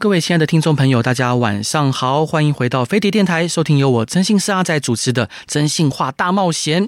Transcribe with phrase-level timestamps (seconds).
[0.00, 6.86] 各位亲爱的听众朋友，大家晚上好，欢迎回到飞碟电台，收听由我真心是阿仔主持的《真心话大冒险》。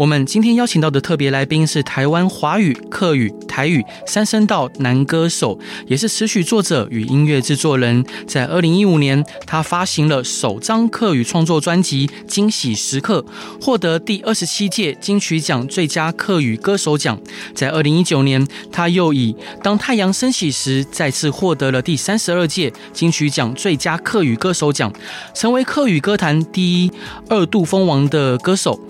[0.00, 8.02] 我们今天邀请到的特别来宾是台湾华语、客语、台语三声道男歌手，也是词曲作者与音乐制作人。
[8.26, 13.22] 在二零一五年，他发行了首张客语创作专辑《惊喜时刻》，
[13.62, 17.20] 获得第二十七届金曲奖最佳客语歌手奖。
[17.54, 24.90] 在二零一九年，他又以《当太阳升起时》再次获得了第三十二届金曲奖最佳客语歌手奖，
[25.34, 26.90] 成为客语歌坛第一
[27.28, 28.80] 二度封王的歌手。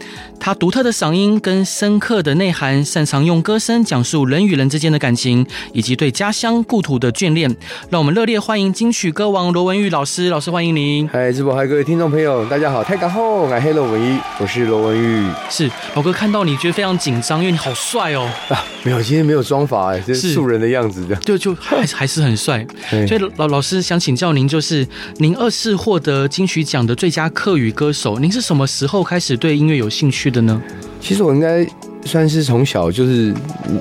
[0.40, 7.54] 他独特的嗓音跟深刻的内涵，擅长用歌声讲述人与人之间的感情，以及对家乡故土的眷恋。
[7.90, 11.06] 让我们热烈欢迎金曲歌王罗文玉老师，老师欢迎您。
[11.08, 15.28] 嗨，直播嗨，各位听众朋友，大家好，太感后，我是罗文玉，我是罗文玉。
[15.50, 18.26] 是老哥看到你觉得非常紧张，因为你好帅哦。
[18.48, 22.66] 啊，没有，今天没有妆法，哎，这是素人的样子的，就就还还是很帅。
[23.06, 24.88] 所以老老师想请教您，就是
[25.18, 30.60] 您二次获得金曲奖的最佳客语歌手，您是什么时候开始对音乐有兴趣的呢？
[31.00, 31.66] 其实我应该
[32.04, 33.34] 算是从小就是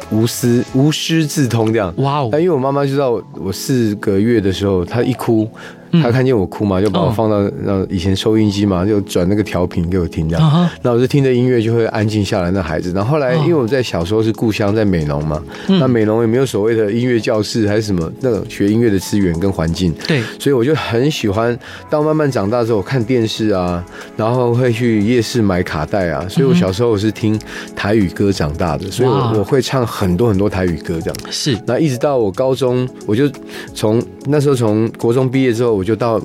[0.10, 1.94] 无师无师自通这样。
[1.98, 2.30] 哇哦！
[2.32, 5.50] 但因为我妈妈知道我四个月的时候，她一哭。
[5.92, 10.70] 他看见我哭嘛，就把我放到那以前收音机嘛，就转那个调频给我听这样。
[10.82, 12.52] 那我就听着音乐就会安静下来。
[12.52, 19.92] 那孩子，然后后来因为我在小时候是故乡在美浓嘛，那美浓也没有所谓的音乐教室还是什么那种学音乐的资源跟环境。
[20.08, 21.58] 对，所以我就很喜欢。
[21.90, 23.84] 到慢慢长大之后，我看电视啊，
[24.16, 26.26] 然后会去夜市买卡带啊。
[26.30, 27.40] 所以我小时候我是听
[27.76, 31.16] 台语歌长大的，所以我我会唱很多很多台语歌这样。
[31.32, 33.30] 是，那一直到我高中，我就
[33.74, 35.79] 从那时候从国中毕业之后。
[35.80, 36.22] 我就到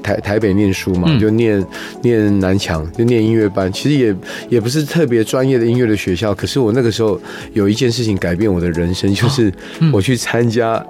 [0.00, 1.66] 台台北念书嘛，就念
[2.02, 3.70] 念南强，就念音乐班。
[3.72, 4.16] 其实也
[4.48, 7.20] 也不是特别专业的音乐的学校，可是我那个时候
[7.52, 9.52] 有一件事情改变我的人生，就是
[9.92, 10.86] 我去参加。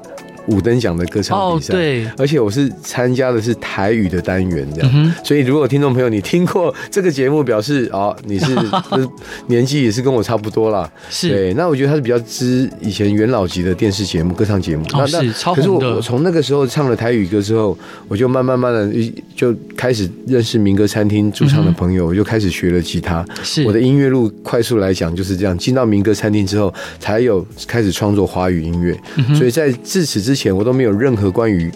[0.48, 8.46] 五等奖的歌唱比赛，对，而且我是参加的是台语的单元，这样，所以如果听众朋友你听过这个节目，表示哦，你 是
[9.48, 10.90] 年纪也是跟我差不多啦。
[11.10, 17.76] 是，对，那我觉得他是比较知以前元老级的电视节目歌唱节目，那那可是我我从那个时候唱了台语歌之后，
[18.08, 23.24] 我就慢慢慢的就开始认识民歌餐厅驻唱的朋友，我就开始学了吉他。
[23.42, 28.96] 是，我的音乐路快速来讲就是这样，进到民歌餐厅之后，才有开始创作华语音乐，
[29.34, 31.72] 所以在自此之前我都没有任何关于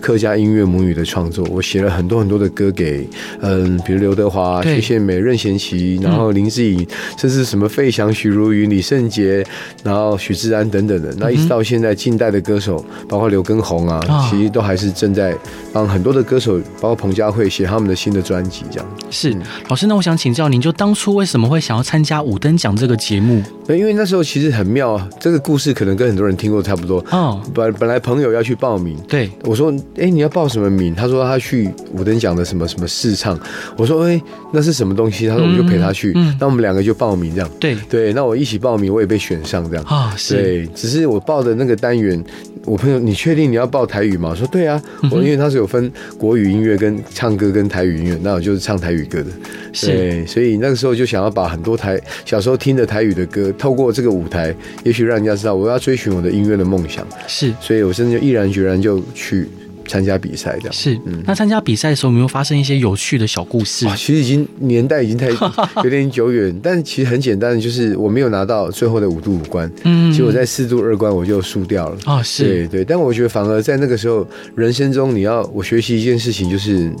[0.00, 3.08] 客家音乐母语的创作，我写了很多很多的歌给，
[3.40, 6.86] 嗯，比如刘德华、薛献美、任贤齐，然后林志颖，
[7.18, 9.44] 甚至什么费翔、许茹芸、李圣杰，
[9.82, 11.14] 然后许志安等等的。
[11.18, 14.00] 那一直到现在，近代的歌手，包括刘畊宏啊，
[14.30, 15.36] 其实都还是正在
[15.72, 18.64] 帮很多的歌手，包括彭佳慧写他们的新的专辑。
[18.70, 19.36] 这样是
[19.68, 23.42] 老师，那我想请教您，就当初为什么会想要参加五灯奖这个节目？
[23.68, 27.04] 因为那时候其实很妙啊，这个故事可能跟很多人听过差不多。
[27.10, 29.74] 哦，本本来朋友要去报名，对我说。
[29.96, 30.94] 哎、欸，你要报什么名？
[30.94, 33.38] 他说他去五等奖的什么什么试唱。
[33.76, 34.22] 我说哎、欸，
[34.52, 35.26] 那是什么东西？
[35.26, 36.12] 他说我们就陪他去。
[36.14, 37.50] 嗯，那我们两个就报名这样。
[37.58, 39.84] 对对，那我一起报名，我也被选上这样。
[39.86, 40.36] 啊，是。
[40.36, 42.22] 对，只是我报的那个单元，
[42.64, 44.28] 我朋友，你确定你要报台语吗？
[44.30, 49.30] 我说对啊，我因为他是有分国语音乐跟唱歌跟台语音乐，那我就是唱台语歌的。
[49.82, 57.04] 对，所以那个时候就想要把很多台小时候听的台语的歌，透过这个舞台，也许让人家知道我要追寻我的音乐的梦想。
[57.26, 59.48] 是，所以我真的就毅然决然就去。
[59.88, 60.72] 参加比赛这样。
[60.72, 63.86] 是，嗯，那参加比赛的时候有没有发生一些有趣的小故事？
[63.88, 65.28] 啊，其实已经年代已经太
[65.82, 71.96] 有点久远，但其实很简单的，就是我没有拿到最后的五度五关，嗯，结果在四度二关我就输掉了。
[72.04, 72.44] 啊，是。
[72.44, 76.92] 对对，但我觉得反而在那个时候，人生中你要我学习一件事情就是。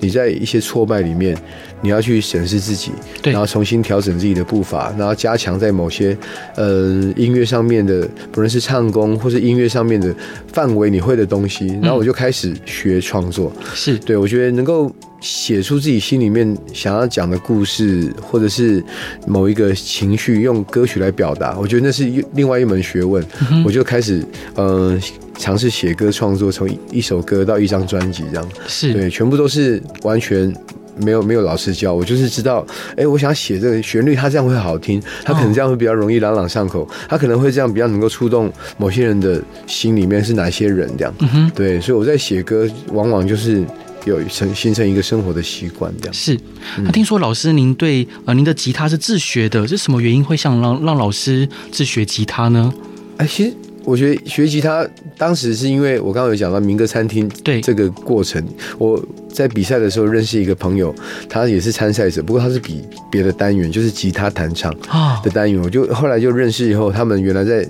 [0.00, 1.36] 你在一些挫败里面，
[1.80, 2.90] 你要去审视自己，
[3.22, 6.16] 然后重新调整自己的步伐，然后加强在某些
[6.54, 10.14] 呃音乐上面的，不论是唱功或是音乐上面的
[10.52, 13.52] 范围，你会的东西，然后我就开始学创作。
[13.74, 14.90] 是对，我觉得能够
[15.20, 18.84] 写出自己心里面想要讲的故事，或者是
[19.26, 22.04] 某一个情绪，用歌曲来表达，我觉得那是
[22.34, 23.24] 另外一门学问。
[23.64, 24.98] 我就开始呃。
[25.38, 28.48] 尝试写歌创作，从一首歌到一张专辑，这样。
[28.66, 28.92] 是。
[28.92, 30.52] 对，全部都是完全
[30.98, 43.62] 没有没有老师教，我就是知道，哎、欸，我想写这个旋律，它这样会好听，它可能这样会比较容易朗朗上口，它可能会这样比较能够触动某些人的心里面是哪些人这样，嗯，对，所以我在写歌，往往就是
[44.06, 46.14] 有成形成一个生活的习惯这样。
[46.14, 46.38] 是，
[46.78, 52.72] 那听说老师您对呃您的吉他是自学的，是什么原因会想让让老师自学吉他呢？
[53.18, 53.52] 哎，其实
[53.86, 54.86] 我觉得学吉他
[55.16, 58.44] 当时是因为我刚刚有讲到民歌餐厅对这个过程，
[58.76, 59.02] 我
[59.32, 60.94] 在比赛的时候认识一个朋友，
[61.28, 64.74] 他也是参赛者，不过他是比别的单元，就是吉他弹唱
[65.22, 67.66] 的单元，我就后来就认识以后，他们原来在。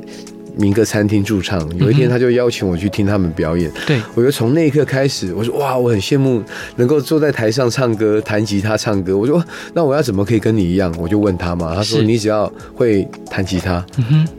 [0.57, 3.71] 民歌餐厅驻唱，有一天他就邀请我去听他们表演。
[3.87, 6.43] 对，我就从那一刻开始，我说哇，我很羡慕
[6.77, 9.17] 能够坐在台上唱歌、弹吉他唱歌。
[9.17, 9.45] 我说
[9.75, 10.95] 那我要怎么可以跟你一样？
[10.99, 13.85] 我就问他嘛，他说你只要会弹吉他，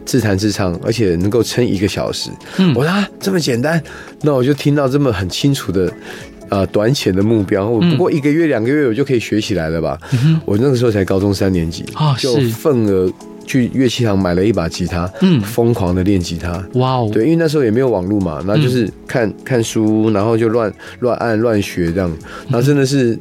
[0.06, 2.32] 自弹自唱，而且能够撑一个小时。
[2.76, 3.82] 我说啊，这么简单？
[4.22, 5.94] 那我就听到这么很清楚的
[6.50, 9.98] 呃短浅的目标，我不过一个月两个月我就可以学起来了吧？
[10.46, 11.86] 我那个时候才高中三年级，
[12.18, 13.08] 就份额。
[13.48, 22.12] 去乐器行买了一把吉他，嗯，疯狂的练吉他，哇哦，对，因为那时候也没有网络嘛，那就是看看书，然后就乱乱按乱学这样，
[22.50, 23.18] 然后真的是。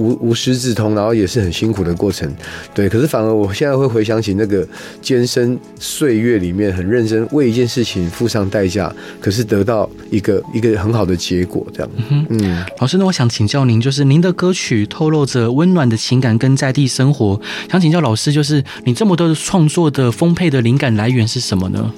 [0.00, 2.32] 无无师自通，然后也是很辛苦的过程，
[2.72, 2.88] 对。
[2.88, 4.66] 可是反而我现在会回想起那个
[5.02, 11.90] 艰深岁月里面，很认真为一件事情付上代价，可是得到一个一个很好的结果，这样。
[12.10, 17.38] 嗯，嗯，老师，那我想请教您，就是您的歌曲透露着温暖的情感跟在地生活，
[17.70, 21.92] 想请教老师，就是你这么多的创作的丰沛的灵感来源是什么呢？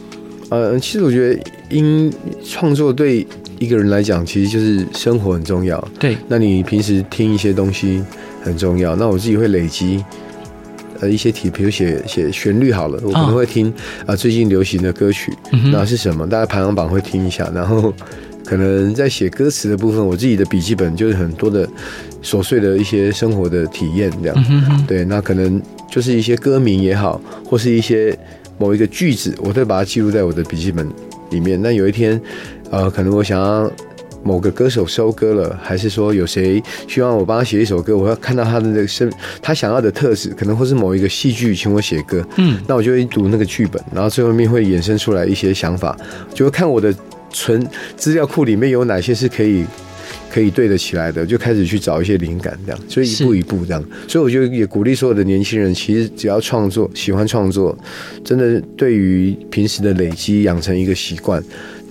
[0.51, 1.41] 呃，其实我觉得
[1.71, 2.13] 音
[2.45, 3.27] 创作对。
[3.63, 5.79] 一个人来讲，其实就是生活很重要。
[5.99, 8.03] 对，那你平时听一些东西
[8.43, 8.97] 很重要。
[8.97, 10.05] 那我自己会累积
[11.01, 13.73] 呃一些题，比如写写旋律好了，我可能会听
[14.05, 15.33] 啊、最近流行的歌曲，
[15.71, 16.27] 那是什么？
[16.29, 17.49] 大家排行榜会听一下。
[17.55, 17.95] 然后
[18.45, 21.69] 可能在写歌词的部分，我自己的笔记本就是很多的
[22.23, 24.87] 琐碎的一些生活的体验这样。
[24.89, 28.19] 对，那可能就是一些歌名也好，或是一些
[28.59, 30.89] 某一个句子，我会把它记录在我的笔记本
[31.31, 31.61] 里面。
[31.63, 32.21] 那有一天。
[32.73, 33.71] 呃，可能我想要
[34.25, 37.95] 某个歌手收歌了，还是说有谁希望我帮他写一首歌？
[37.95, 42.27] 我要看到他的那个身，他想要的特质，可能或是某一个戏剧请我写歌。
[42.39, 45.95] 嗯，那我就会读那个剧本，然后最后面会衍生出来一些想法，
[46.35, 46.95] 就会看我的
[47.31, 47.65] 存
[47.95, 49.67] 资料库里面有哪些是可以。
[50.31, 57.77] 可以对得起来的，就开始去找一些灵感，这样，所以一步一步这样，所以我就也鼓励所有的年轻人，其实只要创作，喜欢创作，
[58.25, 61.43] 真的对于平时的累积养成一个习惯，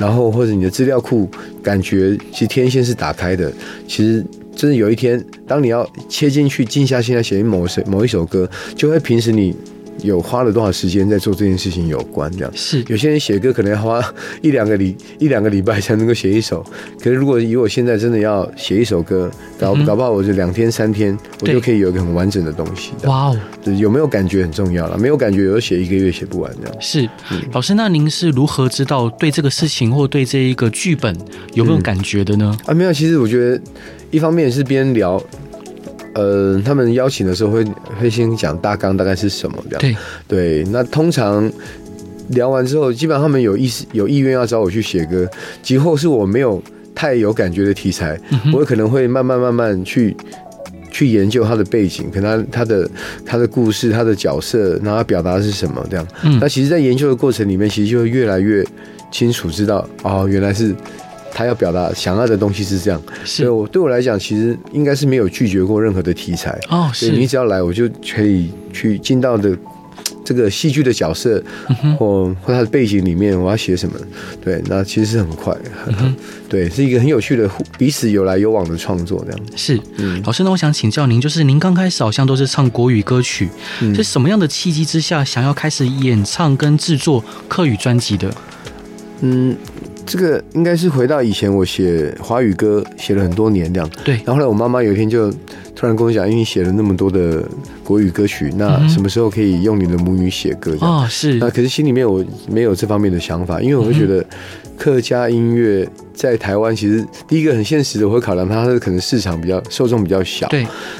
[0.01, 1.29] 然后或者你的资料库
[1.61, 3.53] 感觉其实天线是打开的，
[3.87, 4.25] 其实
[4.55, 9.55] 真的有一天，当你要切进去，静下心来写某首某一首歌，就会平时你。
[9.99, 14.03] 有花了多少时间在做这件事情有关这样，是有些人写歌可能要花
[14.41, 16.65] 一两个礼 一两个礼拜才能够写一首，
[16.99, 19.29] 可是如果以我现在真的要写一首歌，
[19.59, 22.91] 搞搞不好我就两天三天我就可以有一个很完整的东西。
[23.05, 23.39] 哇哦，
[23.77, 26.75] 有没有感觉很重要了，没有感觉有写一个月写不完这样。
[26.79, 27.09] 是，
[27.51, 31.15] 老师，那您是如何知道对这个事情或对这一个剧本
[31.53, 32.57] 有没有感觉的呢？
[32.65, 33.61] 啊，没有，其实我觉得
[34.09, 35.21] 一方面是边聊。
[36.13, 37.63] 呃，他们邀请的时候会
[37.99, 39.79] 会先讲大纲，大概是什么这样。
[39.79, 39.95] 对
[40.27, 41.49] 对，那通常
[42.29, 45.29] 聊完之后，基本上他们有意思、有意愿要找我去写歌。
[45.61, 46.61] 今后是我没有
[46.93, 50.15] 太有感觉的题材，嗯、我可能会慢慢慢慢去
[50.91, 52.89] 去研究他的背景，可能他他的
[53.25, 56.05] 他的故事、他的角色，然后他表达的是什么这样。
[56.23, 58.65] 嗯、那其实，在研究的过程里面，其实就会越来越
[59.11, 60.75] 清楚知道，哦，原来是。
[61.33, 66.91] 他要表达想要的东西是这样，所以我对我来讲，其实应该是没有拒绝过任何的题材哦。
[66.93, 69.57] 所以你只要来，我就可以去进到的
[70.23, 71.41] 这个戏剧的角色，
[71.97, 73.95] 或或他的背景里面，我要写什么？
[74.43, 75.55] 对，那其实是很快，
[76.49, 79.79] 对，是一个很有趣的彼此有来有往的创作，这样是。
[79.97, 83.49] 嗯，老师，那我想请教您，就是您刚开始好像都是唱国语歌曲，
[83.95, 88.33] 是什么样的契机之下想要开始演唱跟制作客语专辑的？
[89.21, 89.55] 嗯。
[90.05, 93.89] 这个应该是回到以前，我写华语歌写了很多年这样。
[94.03, 94.15] 对。
[94.25, 95.31] 然后后来我妈妈有一天就
[95.75, 97.43] 突然跟我讲，因为你写了那么多的
[97.91, 100.77] 国语歌曲，那什么时候可以用你的母语写歌？
[100.79, 101.33] 哦，是。
[101.33, 104.25] 那可是心里面我没有这方面的想法，因为我会觉得
[104.77, 105.85] 客家音乐。
[106.13, 110.59] 在台湾，其实第一个很现实的，我会考量它的可能市场比较受众比较小，对。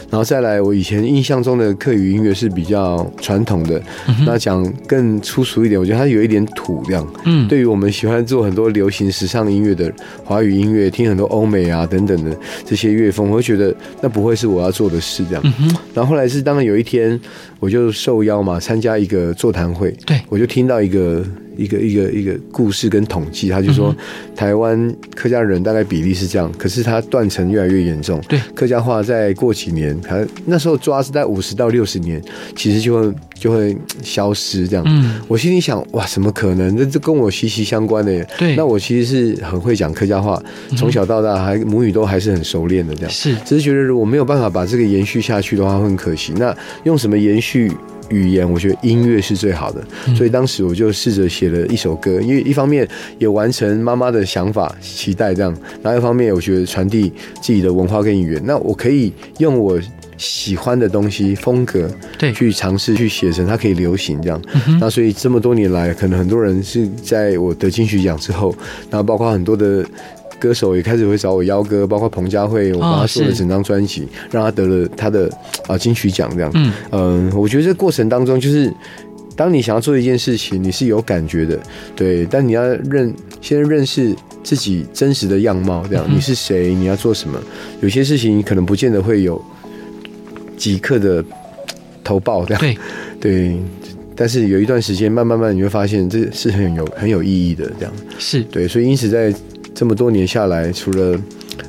[0.10, 7.06] 然后再来，我以前印象中的客语音乐是比较传统的，嗯、那讲更粗俗一点，我觉得它有一点土这样。
[7.26, 9.94] 嗯，对于我们喜欢做很多流行时尚音乐的
[10.24, 15.44] 华语音乐，听很多欧美啊等等的这些乐风，我会觉得那不会是我要做的事这样。
[15.60, 17.20] 嗯、然后后来是当然有一天，
[17.60, 21.26] 我就受邀嘛参加一个座谈会，对，我就听到一个。
[21.58, 23.96] 一个一个一个故事跟统计，他就说
[24.36, 28.22] 台湾客家人大概比例是这样，可是他断层越来越严重。
[28.28, 32.22] 对，客家话在过几年，他那时候抓是在五十到六十年，
[32.56, 34.84] 其实就会就会消失这样。
[34.88, 36.76] 嗯，我心里想，哇，怎么可能？
[36.78, 38.28] 这这跟我息息相关的耶。
[38.38, 40.42] 对，那我其实是很会讲客家话，
[40.78, 43.12] 从小到大还母语都还是很熟练的这样。
[43.12, 46.34] 是，只是觉得如果没有办法把这个延续下去的话，会很可惜。
[46.38, 47.72] 那用什么延续？
[48.12, 49.82] 语言，我觉得音乐是最好的，
[50.16, 52.88] 所以当时我就试着写了一首歌，因为一方面
[53.18, 59.80] 也完成妈妈的想法、期待这样，然后一方面我觉得传递自己的文化跟语言，那我可以用我
[60.18, 61.90] 喜欢的东西风格，
[62.20, 64.42] 对，去尝试去写成它可以流行这样，
[64.80, 68.54] 那所以这么多年来，可能很多人是在我得金曲奖之后，
[68.90, 69.86] 然后包括很多的。
[70.42, 75.30] 歌手也开始会找我邀歌，包括彭佳慧，我帮他做了整张专辑，让他得了他的
[75.68, 76.50] 啊金曲奖这样。
[76.56, 78.74] 嗯嗯，我觉得这过程当中，就是
[79.36, 81.60] 当你想要做一件事情，你是有感觉的，
[81.96, 82.26] 对。
[82.26, 87.40] 但你要认先认识自己真实的样貌，这样你是谁，你要做什么？
[87.82, 89.40] 有些事情可能不见得会有
[90.58, 91.24] 即刻的
[92.04, 92.78] 投报，这样对
[93.22, 93.56] 对。
[94.16, 98.68] 但是有一段时间，慢慢慢你会发现，这是很有很有意义的，这样是对。
[98.68, 99.32] 所以因此在。
[99.74, 101.20] 这么多年下来，除了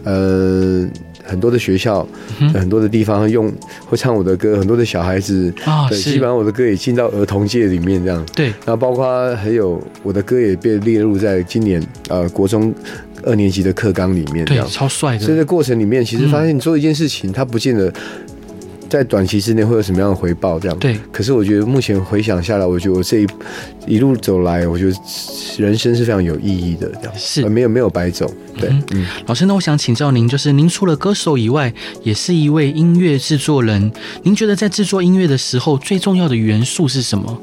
[0.04, 0.86] 呃
[1.24, 2.06] 很多的学校、
[2.40, 3.52] 嗯、很多的地方用
[3.86, 8.24] 会唱我的歌，很多的小孩子啊，对，基本上我的歌也进到儿童界里面这样。
[8.34, 12.74] 对，然后包括还有我的歌也被列入在今年呃国中
[13.22, 15.24] 二年级的课纲里面对，超帅的。
[15.24, 17.92] 所以在过程里面，其实发现你做一件事情，它不见得。
[18.92, 20.60] 在短期之内会有什么样的回报？
[20.60, 20.98] 这样对。
[21.10, 23.26] 可是我觉得目前回想下来，我觉得我这一
[23.86, 24.94] 一路走来，我觉得
[25.56, 28.30] 人生是非常有意义的，这样是没有没有白走。
[28.58, 29.06] 对，嗯，嗯。
[29.24, 31.72] 老师，那我想请教您，就是您除了歌手以外，
[32.02, 33.90] 也是一位音乐制作人。
[34.24, 37.40] 您觉得在制作音乐的时候，最重要的元素是什么？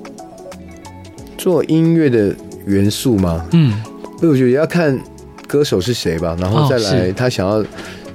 [1.36, 2.36] 做音乐的
[2.68, 3.44] 元素吗？
[3.54, 3.82] 嗯，
[4.20, 5.00] 所以我觉得要看
[5.48, 7.66] 歌手是谁吧，然后再来他想要。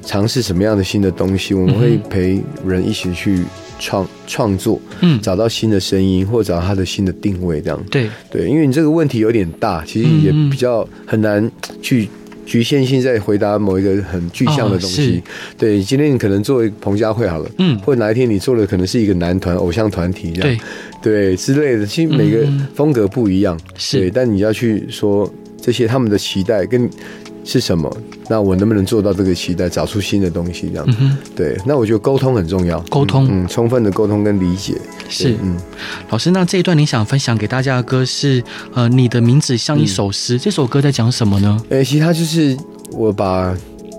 [0.05, 3.41] 尝试什么样的新的东西，我们会陪人一起去
[3.79, 7.85] 创创作，嗯，找到新的声音，或找到他的新的定位，这样。
[7.91, 8.09] 对。
[8.31, 11.51] 对，因为你这个问题有点大，其实也比较很难
[11.83, 12.09] 去
[12.47, 15.23] 局限性在回答某一个很具象的东西。
[15.25, 20.59] 哦、对，今天你可能做彭佳慧好了，嗯，或者哪一天你做的可能是一个男团偶像团体这样，
[21.03, 21.35] 对。
[21.35, 23.59] 对之类的，其实每个风格不一样，
[23.93, 25.31] 对，但你要去说
[25.61, 26.89] 这些他们的期待跟。
[27.45, 27.95] 是什么？
[28.29, 30.71] 那我能不能做到这个期待，找出新的东西？
[30.71, 31.57] 这样、嗯，对。
[31.67, 34.75] 那我觉得沟通很重要，沟通，嗯，充分的沟通跟理解
[35.11, 35.37] 是。
[35.43, 35.55] 嗯，
[36.09, 41.63] 老师，那这一段你想分享给大家的歌是呃，你的名字像一首诗、嗯，这首歌在讲什么呢？
[41.69, 42.57] 诶、欸，其实它就是
[42.93, 43.55] 我把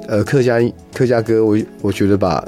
[0.08, 0.60] 呃客家
[0.92, 2.44] 客家歌，我我觉得把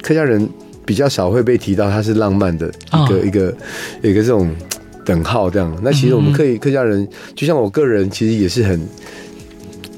[0.00, 0.48] 客家人
[0.86, 3.54] 比较少会被提到，它是浪漫的一个、哦、一个
[4.02, 4.50] 一个这种
[5.04, 5.70] 等号这样。
[5.82, 8.80] 那其实我们客客家人，就像我个人，其实也是很。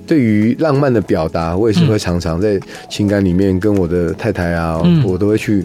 [0.06, 5.64] 对于浪漫的表达，我也是会常常在情感里面跟我的太太啊，嗯、我都会去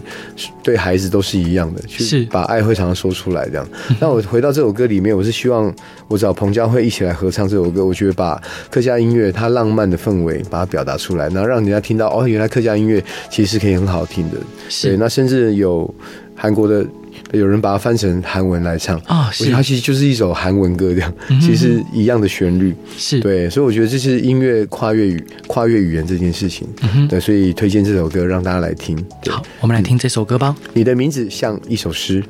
[0.62, 3.68] 对孩子都是一样的，去把爱会常常说出来这样。
[3.98, 5.72] 那我回到这首歌里面，我是希望
[6.08, 7.84] 我找彭佳慧一起来合唱这首歌。
[7.84, 14.36] 我觉得把客家音乐它浪漫的氛围把它表达出来，然后让人家听到哦，原来客家音乐其实是可以很好听的。
[14.82, 15.92] 对，那甚至有
[16.34, 16.86] 韩国的。
[17.32, 22.74] 有人把它翻成韩文来唱啊，我觉得它其实就是一首韩文歌这样，其实一样的旋律。
[22.96, 23.20] 是。
[23.20, 26.66] 对，所以我觉得这是音乐跨越语跨越语言这件事情，
[27.08, 28.96] 对，所以推荐这首歌让大家来听。
[29.28, 30.56] 好，我们来听这首歌吧。
[30.74, 32.22] 你的名字像一首诗。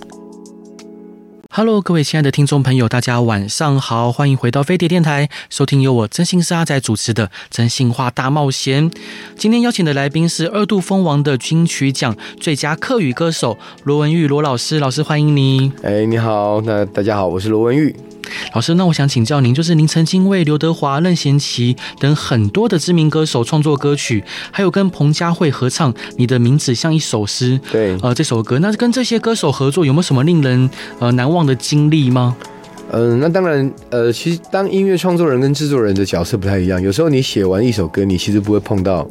[1.53, 8.89] Hello，各位亲爱的听众朋友，大家晚上好，欢迎回到飞碟电台，收听由我真心是阿仔主持的《真心话大冒险》。
[9.37, 15.73] 今天邀请的来宾是二度封王的金曲奖最佳客语歌手罗文玉罗老师，老师欢迎你。
[15.83, 17.97] 哎，你好，那大家好，我是罗文玉。
[18.55, 27.59] 老师，那我想请教您，就是您曾经为刘德华、任贤齐等很多的知名歌手创作歌曲，还有跟彭佳慧合唱《你的名字像一首诗》。
[27.71, 30.69] 对，呃，这首歌，那跟这些歌手合作有没有什么令人
[30.99, 32.37] 呃难忘的经历吗？
[32.93, 36.81] 嗯、呃，那当然，呃，其实当音乐创作人跟制作人的角色不太一样。
[36.83, 39.07] 有时候你写完一首歌，你其实不会碰到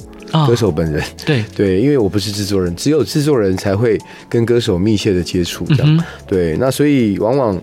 [0.46, 1.02] 歌手本人。
[1.02, 3.98] 哦、对对，因为我不是制作人，只有制作人才会
[4.28, 5.66] 跟歌手密切的接触。
[5.68, 7.62] 这样、嗯，对，那所以往往。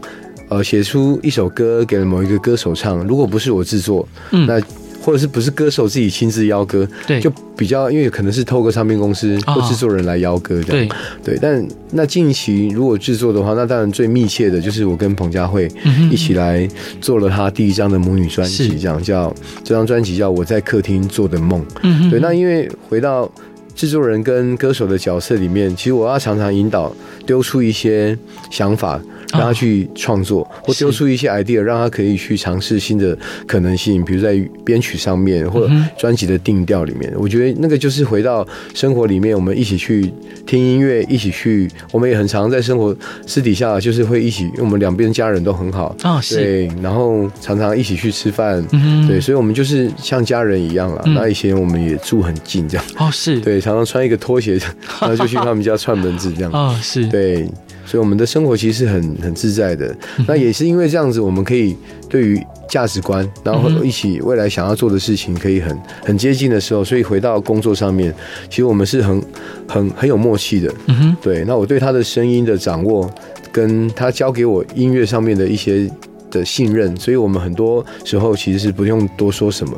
[0.48, 4.60] 呃，写出一首歌给了某一个歌手唱，如果不是我制作，嗯，那
[5.02, 11.38] 或者是不是歌手自己亲自邀歌，对，就比较因为可能是透过唱片公司或制作人来邀歌这样，对对。
[11.40, 15.70] 但那近期如果制作的话，那当然最密切的就是我跟彭佳慧
[16.10, 16.68] 一起来
[17.00, 22.18] 做了他第一张的母女专辑，这样叫这张专辑叫我在客厅做的梦，嗯，对。
[22.18, 23.30] 那因为回到
[23.76, 26.92] 制作人跟歌手的角色里面，其实我要常常引导，
[27.24, 28.16] 丢出一些
[28.50, 29.00] 想法。
[29.32, 33.16] 让他去创作，或丢出一些 idea，让他可以去尝试新的
[33.46, 37.12] 可能性，比如在编曲上面，或者专辑的定调里面。
[37.16, 40.12] 我觉得那个就是回到生活里面，我们一起去
[40.46, 42.94] 听音乐，一起去，我们也很常在生活
[43.26, 48.64] 私底下就是会一起，因为我们两边家人都很好啊，对，然后常常一起去吃饭，
[49.08, 51.02] 对，所以我们就是像家人一样了。
[51.06, 52.86] 那以前我们也住很近，这样。
[52.98, 53.40] 哦，是。
[53.40, 54.58] 对，常常穿一个拖鞋，
[55.00, 56.50] 然后就去他们家串门子，这样。
[56.52, 57.06] 啊，是。
[57.08, 57.48] 对。
[57.86, 61.76] 所以我们的生活其实是很很自在的，那也是因为这样子，我们可以
[62.08, 68.12] 对于价值观，然后一起未来想要做的事情可以很很接近的时候，所以回到工作上面，
[68.50, 69.22] 其实我们是很
[69.68, 70.74] 很很有默契的。
[70.88, 71.44] 嗯哼，对。
[71.46, 73.08] 那我对他的声音的掌握，
[73.52, 75.88] 跟他教给我音乐上面的一些。
[76.36, 79.76] 的信任，所以我们很多时候其实是不用多说什么，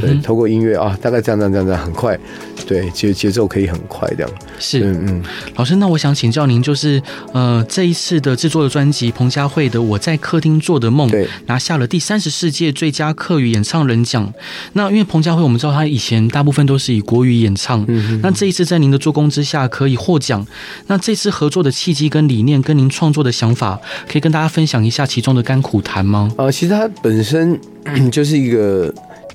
[0.00, 2.18] 对，透过音乐啊，大概这样这样这样这样很快，
[2.66, 4.30] 对，节节奏可以很快这样。
[4.58, 5.22] 是，嗯嗯。
[5.56, 7.00] 老师，那我想请教您，就是
[7.32, 14.32] 呃，这一次的制作的专辑，彭佳慧的《我在客厅做的梦》，对，拿下了第三十四届最佳客语演唱人奖。
[14.72, 18.20] 那因为彭佳慧，我们知道她以前大部分都是以国语演唱，嗯哼。
[18.22, 20.46] 那这一次在您的助攻之下，可以获奖。
[20.86, 25.99] 那这次合作的契机跟理念，跟您创作的想法，可以跟大家分享一下其中的甘苦谈。
[26.04, 26.30] 吗？
[26.36, 27.58] 啊，其实它本身
[28.10, 28.92] 就是一个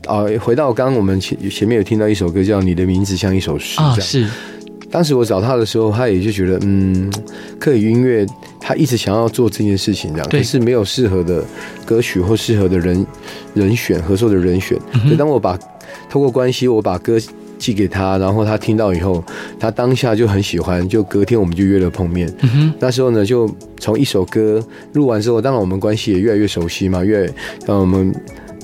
[0.08, 4.28] 啊，回到刚刚我们前前面有听到一首歌叫《你的名字像一首诗》啊，是。
[4.92, 7.12] 当时我找他的时候，他也就觉得，嗯，
[7.60, 8.26] 可以音乐，
[8.62, 11.44] 他一直想要做这件事情，这样，可是没有适合的
[11.86, 13.06] 歌曲或适合的人
[13.54, 14.78] 人选合作的人选。
[15.04, 15.60] 所以当我把
[16.10, 17.18] 透过关系，我把歌。
[17.58, 19.24] 寄给他，然后他听到以后，
[19.60, 22.32] 他当下就很喜欢，就隔天我们就约了碰面。
[22.42, 24.62] 嗯、哼那时候呢，就从一首歌
[24.94, 27.30] 录完之后，当然我们关系也越来越熟悉嘛，越
[27.66, 28.14] 让我们，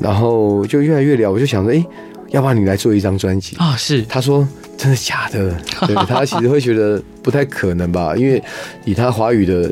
[0.01, 1.31] 然后就越来越聊。
[1.31, 1.83] 我就想着，哎，
[2.29, 3.75] 要不然你来做一张专辑啊？
[3.77, 4.01] 是。
[4.03, 5.55] 他说真的假的？
[5.87, 8.43] 对， 他其实会觉得不太可能吧，因为
[8.83, 9.71] 以他华语的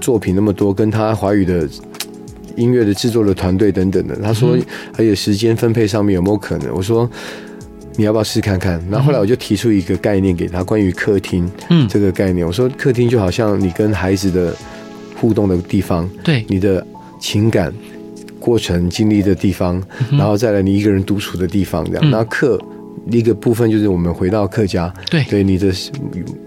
[0.00, 1.68] 作品那么多，跟他华语的
[2.56, 4.56] 音乐的制作的团队等等的，他说
[4.92, 6.72] 还有时间分配上面有没有可能？
[6.74, 7.10] 我说。
[7.96, 8.82] 你要不要试看看？
[8.90, 12.46] 然后后来我就提出一个概念给他，关于客厅嗯这个概念。
[12.46, 14.54] 我说客厅就好像你跟孩子的
[15.16, 16.86] 互动的地方，对你的
[17.20, 17.72] 情感
[18.40, 22.10] 过程经历的地方，然后再来你一个人独处的地方，这样。
[22.10, 22.58] 那客。
[23.10, 25.72] 一个部分就是我们回到客家，对对，你的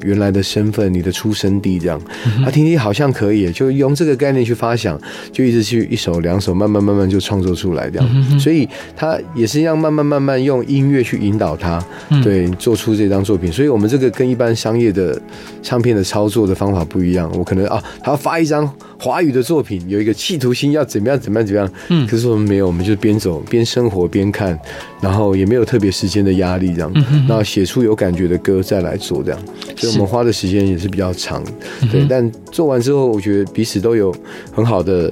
[0.01, 1.99] 原来的身份，你的出生地这样，
[2.43, 4.99] 他听听好像可以，就用这个概念去发想，
[5.31, 11.83] 就一直去一首两首，慢慢慢慢就创作出来这样，所以他也是一样慢慢慢慢用音乐去引导他，
[12.23, 13.51] 对，做出这张作品。
[13.51, 15.21] 所以我们这个跟一般商业的
[15.61, 18.71] 唱片的操作的方法不一样，我可能啊，他要发一张。
[18.99, 21.71] 华语的作品有一个企图心，要怎么样怎么样怎么样？
[21.89, 24.57] 嗯，可是我们没有，我们就边走边生活边看，
[25.01, 26.91] 然后也没有特别时间的压力这样，
[27.27, 29.39] 然后写出有感觉的歌再来做这样，
[29.75, 31.43] 所以我们花的时间也是比较长，
[31.91, 32.05] 对。
[32.09, 34.15] 但做完之后，我觉得彼此都有
[34.51, 35.11] 很好的。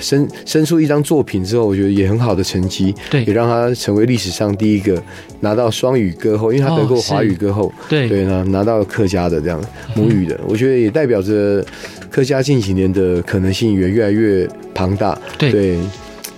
[0.00, 5.02] 生生出一张作品之后，我觉得也很好的成绩，对，也让他成为历史上第一个
[5.40, 8.08] 拿到双语歌后，因为他得过华语歌后，对。
[8.08, 9.60] 对呢，拿到客家的这样
[9.96, 11.66] 母语的，嗯、我觉得也代表着
[12.10, 15.78] 客家近几年的可能性也越来越庞大，对，对，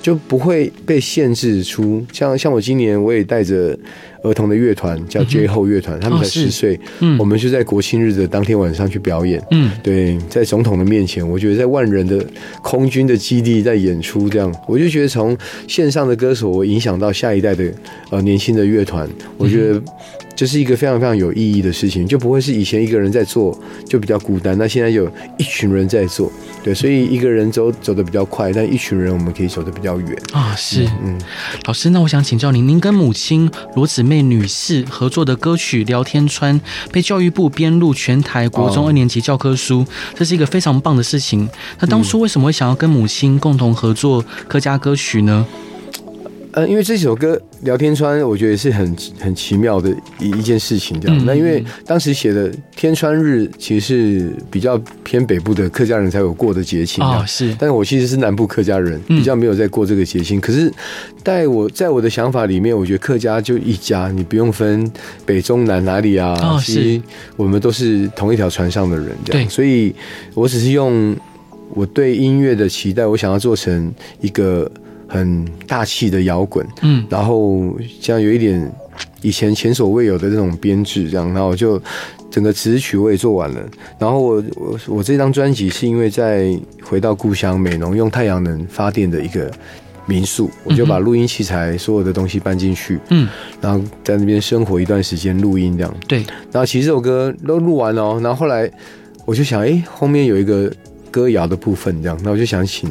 [0.02, 3.78] 就不会被限制出像像我今年我也带着。
[4.22, 12.24] 儿童的乐团叫 J 后乐团，他们才十岁，嗯，我们就在国庆日的当天晚上去表演，嗯，对，在总统的面前，我觉得在万人的
[12.62, 17.72] 空军的基地在演出，这样，我就觉得从线上的歌手，我影响到下一代的
[18.10, 19.82] 呃年轻的乐团，我觉得。
[20.36, 23.54] 这是一个非常非常有意义的事情，就不会是以前一个人在做
[23.86, 25.06] 就比较孤单，那现在有
[25.36, 26.32] 一群人在做，
[26.64, 30.16] 对，所以一个人走走的比较快，但一群人我们可以走的比较远。
[30.32, 30.54] 啊。
[30.56, 31.20] 是，嗯，
[31.66, 41.48] 老师，那我想请教您，您跟母亲罗姊妹女士合作的歌曲《聊天川》被教育部编入全台国中二年级教科书，这是一个非常棒的事情。
[41.78, 45.46] 那当初为什么会想要跟母亲共同合作客家歌曲呢？
[46.52, 51.24] 呃，因为这首歌《聊天川》，我觉得也是很很奇妙的一一件事情，这样。
[51.24, 57.54] 那因为当时写的天川日，其实是比较偏北部的客家人才有过的节庆啊，是。
[57.58, 60.40] 但是我其实是南部客家人，比较没有在过这个节庆。
[60.40, 60.72] 可是，
[61.22, 64.90] 在我在我的想法里面，我觉得客家就一家，你不用分
[65.24, 67.02] 北中南哪里啊，其实
[67.36, 69.48] 我们都是同一条船上的人，这样。
[69.48, 69.94] 所以
[70.34, 71.16] 我只是用
[71.74, 74.68] 我对音乐的期待，我想要做成一个。
[75.10, 78.72] 很大气的摇滚，嗯，然后像有一点
[79.20, 81.82] 以前前所未有的这种编制，这样，然后就
[82.30, 83.60] 整个词曲我也做完了。
[83.98, 89.50] 然后我我我这张专辑是因为在回到故乡美浓用太阳能发电的一个
[90.06, 93.28] 民宿，我就把录音器材所有的东西搬进去，嗯，
[93.60, 96.18] 然后在那边生活一段时间录音这样，对。
[96.52, 98.70] 然后其实这首歌都录完了，然后后来
[99.26, 100.72] 我就想，哎，后面有一个。
[101.12, 102.88] 歌谣的部分这样，那我就想请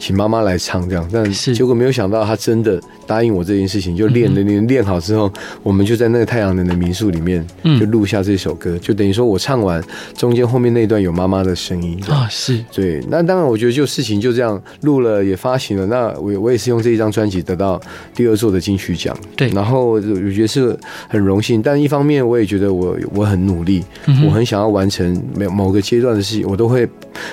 [0.00, 2.80] 请妈妈来唱这样，但结果没有想到她真的。
[3.10, 5.32] 答应我这件事情，就练了练练好之后，
[5.64, 9.82] 我们就在那个太阳能的民宿里面，就录下这首歌，就等于说我唱完
[10.16, 13.02] 中间后面那段有妈妈的声音啊，是对。
[13.08, 17.80] 那当然，我觉得就事情就这样录了也发行了，那我我也是用这一张专辑得到
[18.14, 19.48] 第二座的金曲奖，对。
[19.48, 23.82] 然后我觉得是很荣幸，但一方面我也觉得我我很努力，
[24.24, 26.88] 我很想要完成某某个阶段的事情，我都会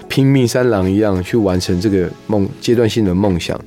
[0.08, 3.60] 拼命三郎一样去完成这个梦阶段性的梦想。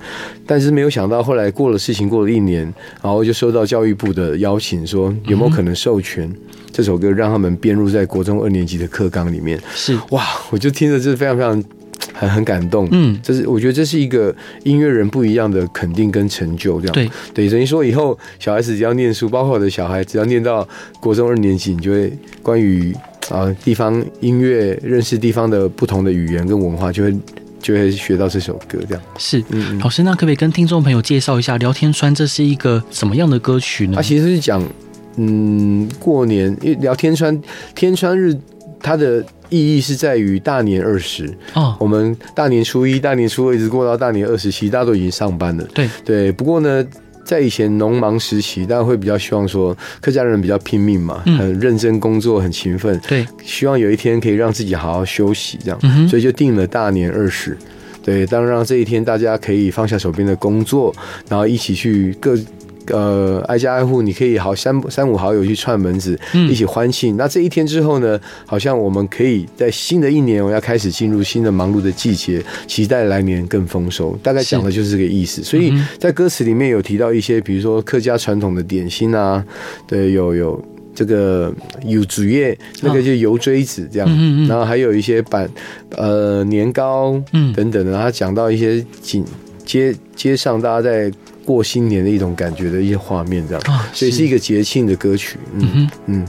[0.45, 2.63] 但是没有想到，后来过了事情，过了一年，
[3.03, 6.31] 然后就收到教育部的邀请，说有没有可能授权
[6.73, 9.61] 这首歌让他们编入在国中二年级的课纲里面？
[9.75, 11.65] 是哇，我就听着这非常非常
[12.13, 12.89] 很很感动。
[12.93, 14.35] 嗯，这是我觉得这是一个
[14.65, 20.67] 音乐人不一样的肯定跟成就，这样对对，等于说以后小孩子只要念书，包括我的小孩只要念到
[21.01, 22.95] 国中二年级，你就会关于
[23.29, 27.15] 啊地方音乐，认识地方的不同的语言跟文化，就会。
[27.61, 29.43] 就会学到这首歌，这样是。
[29.51, 33.95] 嗯，老师，那可不可以跟听众朋友介绍一下《聊天川》这是一个什么样的歌曲呢？
[33.97, 34.63] 它其实是讲，
[35.17, 37.41] 嗯，过年，因为聊天川
[37.75, 38.37] 天川日，
[38.83, 41.77] 它的意义是在于大年二十哦。
[41.79, 45.65] 我们大年初一、大年初二一直过到大年二十七，大家都已经上班了。
[45.75, 46.85] 对对，不过呢。
[47.31, 57.57] 在以前农忙时期，大家会比较希望说，客家人比较拼命嘛，很认真工作，很勤奋，对，希望有一天可以让自己好好休息，这样，所以就定了大年二十，
[58.03, 60.93] 对，当然让这一天大家可以放下手边的工作，
[61.29, 62.37] 然后一起去各。
[62.91, 67.15] 呃，挨家挨户，你可以好三三五好友去串门子，一起欢庆。
[67.15, 74.19] 嗯、那这一天之后呢，好像我们可以在新的一年，我要开始进入新的忙碌的季节，期待来年更丰收。
[74.23, 75.43] 大概讲的就是这个意思。
[75.43, 79.45] 所以在歌词里面有提到一些，比如说客家传统的点心啊，
[79.87, 81.53] 对，有有这个
[81.85, 85.49] 有竹叶，那个就油锥子这样，嗯、然后还有一些板
[85.97, 87.93] 呃年糕，嗯等等的。
[87.93, 89.25] 然后讲到一些景
[89.65, 91.13] 街街上大家在。
[91.53, 95.39] 过新年的一种感觉的一些画面，这样啊，所以是一个节庆的歌曲。
[95.55, 96.27] 嗯哼嗯，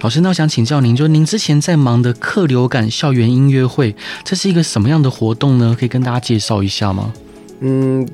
[0.00, 5.76] 老师，那我想请教您，就您之前在忙的客流感校园音乐会，这是一个什么样的活动呢？
[5.78, 7.12] 可以跟大家介绍一下吗？
[7.60, 8.08] 嗯，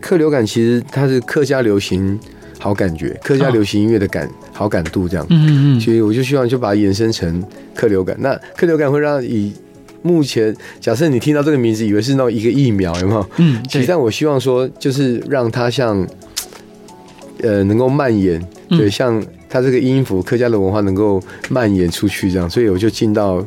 [0.00, 2.18] 客流感其实它是客家流行
[2.58, 5.26] 好感觉，客家流行音乐的感好感度这样。
[5.30, 7.42] 嗯嗯，所以我就希望就把它延伸成
[7.74, 8.16] 客流感。
[8.20, 9.52] 那客流感会让以。
[10.02, 13.30] 目前，假设你听到这个名字，以为是那种一个疫苗，有没有？
[13.36, 16.06] 嗯，其实但我希望说，就是让它像，
[17.40, 23.46] 呃，能够蔓延，对，像它这个音符，客家的文化能够蔓延出去，这样，所以我就进到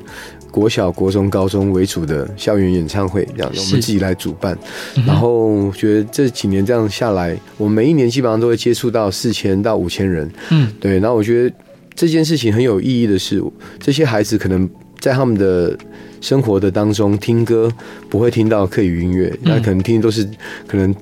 [0.49, 4.57] 国小、国中、高中为主的校园演唱会，这样，我们自己来主办。
[5.05, 10.99] 然后觉得这几年这样下来，我们每一年基本上都会接触到四千到五千人，嗯，对。
[10.99, 11.55] 然后我觉得
[11.93, 13.43] 这件事情很有意义的是，
[13.79, 14.69] 这些孩子可能
[15.01, 15.77] 在他们的。
[16.25, 17.71] 生活的当中听歌
[18.09, 20.27] 不会听到客语音乐，那可能听都是
[20.65, 20.93] 可能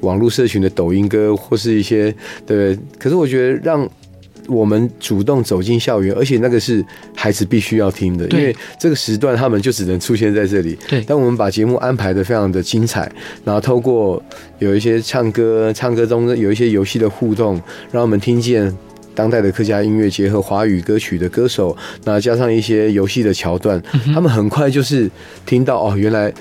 [0.00, 2.12] 网络社群的抖音歌或是一些
[2.44, 2.76] 对。
[2.98, 3.88] 可是我觉得让
[4.48, 10.76] 我们主动走进校园，而且那个是孩子必须要听的，因为这个时段他们就只能出现在这里。
[10.88, 13.08] 对，当我们把节目安排的非常的精彩，
[13.44, 14.20] 然后透过
[14.58, 18.76] 有一些唱歌，唱歌中有一些游戏的互动，让我们听见。
[19.14, 23.82] 当代的客家音乐结合华语歌曲的歌手，那加上一些游戏的桥段，
[24.14, 25.10] 他们很快就是
[25.44, 26.32] 听到哦，原来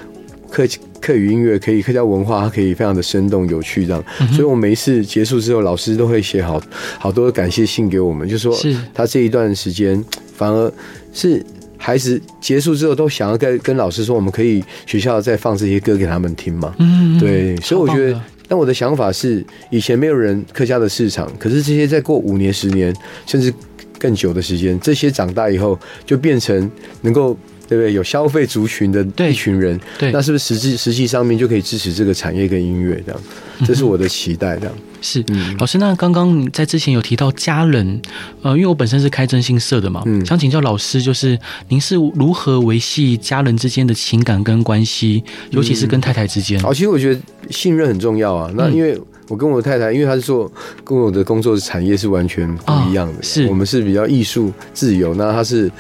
[0.50, 0.66] 客
[1.00, 4.04] 客语音乐可以客家文化，它可以非常的生动有趣这样。
[4.32, 6.62] 所以我每一次结束之后，老师都会写好
[6.98, 8.56] 好多的感谢信给我们，就说
[8.94, 10.04] 他这一段时间
[10.36, 10.72] 反而
[11.14, 11.44] 是
[11.78, 16.76] 孩子结束之后都想要跟跟老师说，我们可以学校再放这些歌给他们听嘛。
[16.80, 18.22] 嗯，对，所以我觉得。
[18.52, 22.94] 但我的想法是，以前没有人客家的市场，可是这些再过五年、十年，
[23.26, 23.54] 甚至
[23.98, 27.38] 更久的时间，这些长大以后就变成能够，
[27.72, 27.94] 对不对？
[27.94, 33.22] 有消费族群的一群人，对，那是不是实际实际上面就可以支持这个产业跟音乐这样？
[33.66, 34.76] 这是我的期待，这样。
[35.00, 35.24] 是，
[35.58, 38.02] 老师，那刚刚在之前有提到家人，
[38.42, 46.60] 呃，因为我本身是开征信社的嘛，嗯，想请教老师，就是您是如何维系家人之间的情感跟关系，尤其是跟太太之间？
[46.60, 48.52] 好，其实我觉得信任很重要啊。
[48.54, 50.52] 那因为我跟我的太太，因为她是做
[50.84, 55.72] 跟我的工作产业是完全不一样的，是我们是比较艺术自由，那她是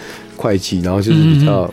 [0.41, 1.71] 会计，然后就是比较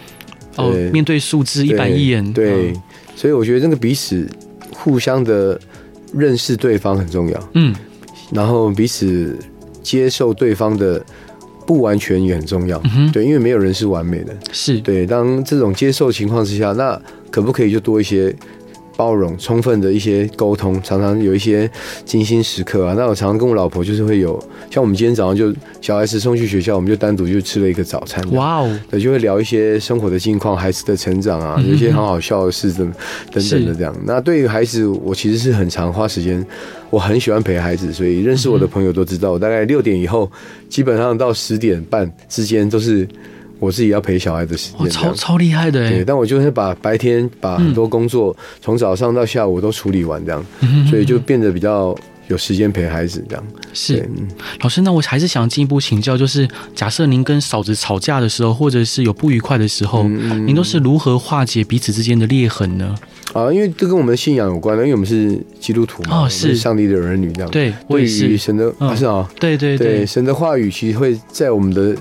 [0.56, 2.72] 哦，面对数字一板一眼，对，
[3.16, 4.28] 所以我觉得那个彼此
[4.72, 5.58] 互相的。
[6.14, 7.74] 认识对方很重要，嗯，
[8.32, 9.38] 然后彼此
[9.82, 11.04] 接受对方的
[11.66, 14.80] 不完全也很重要，嗯，对，因为没有人是完美的，是。
[14.80, 15.04] 对。
[15.04, 16.98] 当这种接受情况之下，那
[17.30, 18.34] 可不可以就多一些
[18.98, 21.70] 包容、充分的一些沟通，常常有一些
[22.04, 22.94] 精心时刻啊。
[22.98, 24.36] 那我常常跟我老婆就是会有，
[24.72, 28.20] 像我们今天早上就小孩子送去学校，我们就单独就吃了一个早餐。
[28.32, 32.92] 哇哦，对，就会聊一些生活的近况、孩子的成长啊，有一些很好笑的事等
[33.30, 33.94] 等等的这样。
[34.04, 36.44] 那对于孩子，我其实是很常花时间，
[36.90, 40.28] 我很喜欢陪孩子，所以认识我的朋友都知道，我大概六点以后，
[40.68, 43.06] 基本上到十点半之间都是。
[43.58, 45.88] 我自己要陪小孩的时间，超超厉害的。
[45.88, 51.96] 对，但我就是把白天把很多工作从、嗯、早上到下午都处理完，这样、嗯，所以就变得比较
[52.28, 53.44] 有时间陪孩子这样。
[53.72, 54.08] 是，
[54.60, 62.94] 老师，那我还是想进一步请教，就是假设您跟嫂子吵架的时候，或者是有不愉快的时候，嗯、您都是如何化解彼此之间的裂痕呢？
[63.34, 67.50] 啊，因为这跟我们的信仰有关的，因为我们是基督徒嘛，哦、是，是上帝的儿女这样。
[67.50, 67.72] 对。
[67.88, 71.94] 对于神的，嗯、啊，是啊，对对对，对，神的话语其实会在我们的。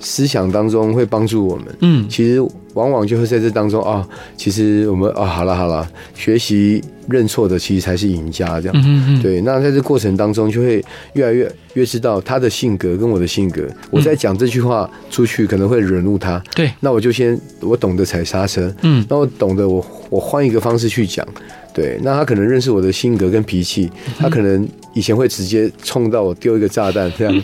[0.00, 2.40] 思想当中会帮助我们，嗯，其实
[2.74, 9.40] 往往就会在这当中啊，其实我们啊，好了好了，学习认错的其实才是赢家，这样，嗯嗯，对。
[9.40, 13.62] 那在这过程当中，就会越来越越知道他的性格跟我的性格。
[13.90, 16.70] 我在讲这句话出去可能会惹怒他，对。
[16.80, 21.26] 那我就先我懂得踩刹车，嗯，那我懂得我我换一个方式去讲，
[21.74, 21.98] 对。
[22.02, 27.34] 那他可能认识我的性格跟脾气，他可能以前会直接冲到我丢一个炸弹这样。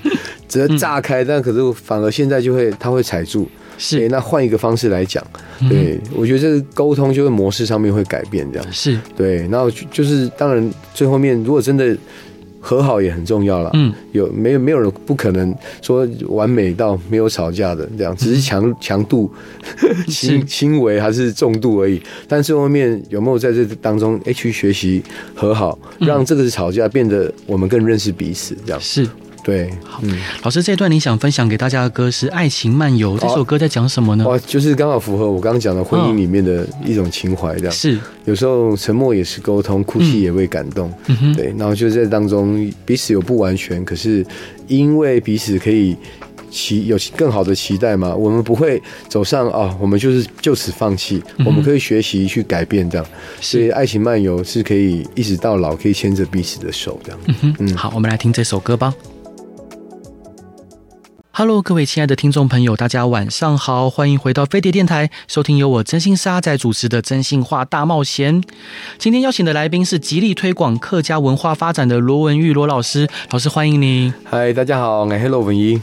[0.49, 5.25] 直接炸开，但可是反而现在就会，他会踩住，是，欸、那换一个方式来讲，
[5.69, 8.73] 对，我觉得这个沟通就是模式上面会改变，这样。
[8.73, 8.99] 是。
[9.17, 11.97] 对，然后就是当然最后面如果真的
[12.61, 19.31] 和好也很重要了，嗯，有没有没有人不可能说完美到没有吵架的这样，只是强强度
[20.09, 25.03] 轻轻微还是重度而已，但最后面有没有在这当中哎去学习
[25.35, 28.81] 和好，让这个是吵架变得我们更认识彼此，这样。
[28.81, 29.07] 是。
[29.45, 34.25] 对，好，嗯，老师，这段你想分享给大家的歌是《爱情漫游》，这首歌在讲什么呢？
[34.25, 38.01] 哦，就是刚好符合我刚刚讲的婚姻里面的一种情怀，这样是。
[38.25, 41.55] 有时候沉默也是沟通，哭泣也会感动，嗯，对。
[41.59, 44.25] 然后就在当中，彼此有不完全，可是
[44.67, 45.95] 因为彼此可以
[46.51, 53.07] 期有更好的期待嘛，我们不会走上啊，哦，我们就是就此放弃，我们可以学习去改变，这样。
[53.43, 57.21] 所以《爱情漫游》是可以一直到老，可以牵着彼此的手，这样。
[57.27, 58.95] 嗯哼嗯，好，我们来听这首歌吧。
[61.37, 68.41] Hello，各位亲爱的听众朋友，大家晚上好，欢迎回到飞碟电台，收听由我真心沙仔主持的真心话大冒险。
[68.99, 74.15] 今天邀请的来宾是极力推广客家文化发展的罗文玉罗老师，老师欢迎您。
[74.23, 75.81] 嗨，大家好，我是罗文玉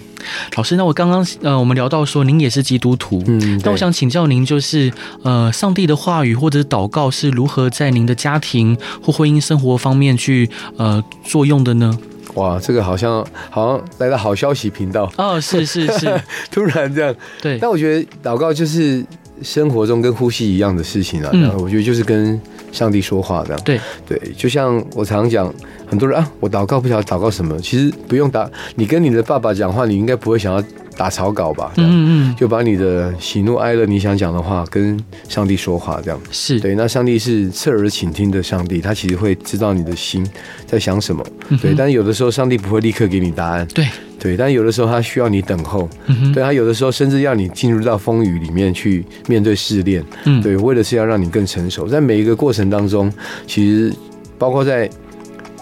[0.56, 0.78] 老师。
[0.78, 4.90] 那我刚刚呃，我们聊到说您也是基督徒，嗯，那我想请教您，就是
[5.24, 12.00] 呃，上帝的话语或者是祷告是如何在您的家庭或婚姻生活方面去呃作用的呢？
[12.36, 17.58] 哇，这个好像好像来到好消息频道哦，是是是， 突然这样，对。
[17.60, 19.04] 但我觉得祷告就是
[19.42, 22.40] 生活中跟呼吸一样的事情啊，嗯，我觉得就是跟
[22.72, 24.20] 上帝说话这样，对对。
[24.38, 25.54] 就像我常常讲，
[25.88, 30.64] 很多人啊，我祷告不晓得祷告什么，其实不用祷，你跟你的爸爸讲话，你应该不会想要。
[30.98, 36.76] 打草稿吧，嗯嗯，就把你的喜怒哀乐，你想讲的话跟上帝说话，这样是对。
[36.76, 40.28] 那上帝是侧耳倾听的上帝，他其实会知道你的心
[40.68, 41.26] 在想什么，
[41.62, 41.74] 对。
[41.76, 43.88] 但是有的时候上帝不会立刻给你答案，对
[44.20, 44.38] 对。
[44.38, 45.90] 但有的时候他需要你等候，
[46.34, 46.44] 对。
[46.44, 51.88] 他有的时候甚至要你进入到风雨里面去面对试炼，嗯，对，为的是要让你更成熟。
[51.88, 53.12] 在每一个过程当中，
[53.48, 53.94] 其实
[54.38, 54.90] 包括在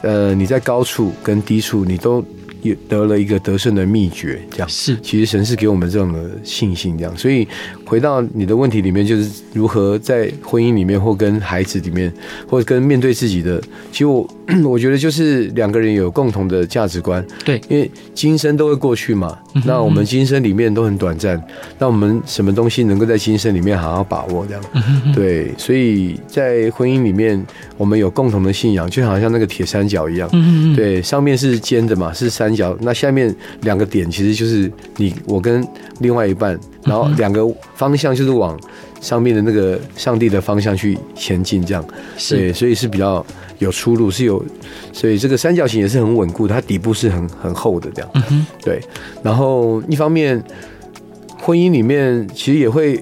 [0.01, 2.25] 呃你在高处跟低处，你都。
[2.61, 4.97] 也得了一个得胜的秘诀，这样是。
[5.01, 7.17] 其实神是给我们这种的信心，这样。
[7.17, 7.47] 所以
[7.89, 12.13] 回到你的问题里面，就是如何在婚姻里面，或跟孩子里面，
[12.47, 13.62] 或者跟面对自己的。
[13.91, 14.30] 其实我
[14.65, 17.62] 我觉得就是两个人有共同的价值观，对。
[17.69, 21.41] 因为今生都会过去嘛，那我们今生里面都很短暂，
[21.78, 24.63] 那我们什么东西能够在今生里面好好把握，这样。
[25.13, 25.54] 对。
[25.58, 27.41] 所以在婚姻里面，
[27.78, 30.30] 我们有共同的信仰，就好像那个铁三角一样，
[30.75, 32.49] 对，上面是尖的嘛，是三。
[32.49, 35.63] 三角，那下面两个点其实就是你我跟
[35.99, 38.60] 另外一半，然后两个方向就是往
[38.99, 41.86] 上面的那个上帝的方向去前进，这样
[42.30, 43.25] 对，所以是比较
[43.60, 44.43] 有出路，是有，
[44.91, 48.12] 所以这个三角形也是很稳固，它底部是很很厚的这样，
[48.62, 48.82] 对。
[49.23, 50.43] 然后一方面，
[51.39, 53.02] 婚姻里面其实也会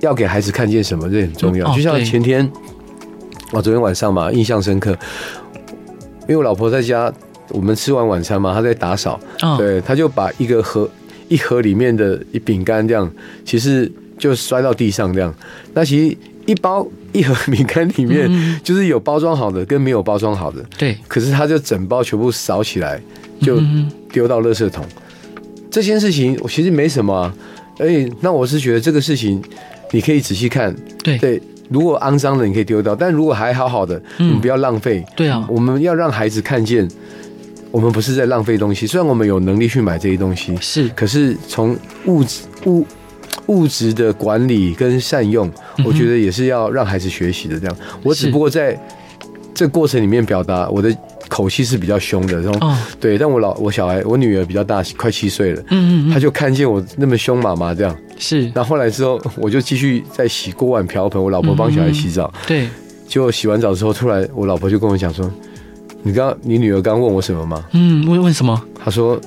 [0.00, 1.74] 要给孩子看见什么，这很重要。
[1.74, 2.48] 就像前天，
[3.52, 4.90] 我昨天晚上嘛，印象深刻，
[6.22, 7.12] 因为我老婆在家。
[7.50, 9.18] 我们吃完晚餐嘛，他在打扫，
[9.56, 10.86] 对，他就把一个盒
[11.28, 13.10] 一盒里面的一饼干这样，
[13.44, 15.34] 其实就摔到地上这样。
[15.74, 20.96] 那其实一包一盒饼干里面，就是有包装好的跟没有包装好的，对。
[21.06, 23.00] 可是他就整包全部扫起来，
[23.40, 23.60] 就
[24.10, 24.84] 丢到垃圾桶。
[25.70, 27.34] 这件事情我其实没什么啊，
[27.78, 29.42] 哎，那我是觉得这个事情
[29.92, 31.40] 你可以仔细看，对对。
[31.70, 35.04] 如果肮脏的你可以丢掉，但如果还好好的，你不要浪费。
[35.14, 36.88] 对啊，我们要让孩子看见，
[37.70, 38.86] 我们不是在浪费东西。
[38.86, 41.76] 虽然我们有能力去买这些东西，是，可是从
[42.06, 42.86] 物质物
[43.46, 45.50] 物质的管理跟善用，
[45.84, 47.58] 我觉得也是要让孩子学习的。
[47.58, 48.78] 这样，我只不过在
[49.54, 50.94] 这个过程里面表达我的。
[51.28, 62.68] 口气是比较凶的，然后、哦、对，但我老我小孩我女儿比较大，快七岁了，嗯嗯，她就看见我那么凶妈妈这样，是，然后后来之后我就继续在洗锅碗瓢盆，我老婆帮小孩洗澡，嗯、对，
[63.06, 65.30] 结果洗完澡之后，突然我老婆就跟我讲说，
[66.02, 67.64] 你刚你女儿刚问我什么吗？
[67.72, 68.60] 嗯，问问什么？
[68.82, 69.20] 她说，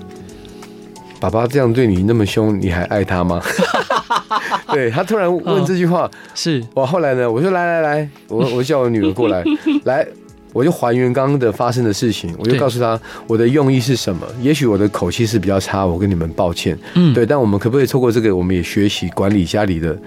[1.20, 3.42] 爸爸这样对你那么凶，你还爱他吗？
[4.74, 9.44] 对，她突然问这句话，哦、是我后来呢，我说来来来，我 我叫我女儿过来
[9.84, 10.08] 来。
[10.54, 14.28] 我就还原刚刚的发生的事情，我就告诉他我的用意是什么。
[14.42, 16.78] 也许我的口气是比较差，我跟你们抱歉。
[16.96, 19.98] 嗯，对，但我们可不可以透过这个，我们也学习管理家里的，